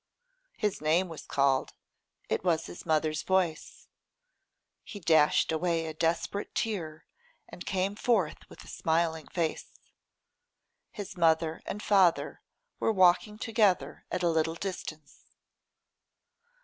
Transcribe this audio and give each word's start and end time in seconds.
His 0.57 0.81
name 0.81 1.09
was 1.09 1.27
called: 1.27 1.73
it 2.27 2.43
was 2.43 2.65
his 2.65 2.87
mother's 2.87 3.21
voice. 3.21 3.87
He 4.83 4.99
dashed 4.99 5.51
away 5.51 5.85
a 5.85 5.93
desperate 5.93 6.55
tear, 6.55 7.05
and 7.47 7.67
came 7.67 7.95
forth 7.95 8.49
with 8.49 8.63
a 8.63 8.67
smiling 8.67 9.27
face. 9.27 9.79
His 10.89 11.15
mother 11.15 11.61
and 11.67 11.83
father 11.83 12.41
were 12.79 12.91
walking 12.91 13.37
together 13.37 14.03
at 14.09 14.23
a 14.23 14.29
little 14.29 14.55
distance. 14.55 15.25